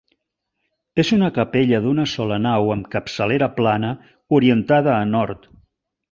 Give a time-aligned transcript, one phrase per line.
[1.01, 3.91] És una capella d'una sola nau amb capçalera plana
[4.39, 5.47] orientada a nord.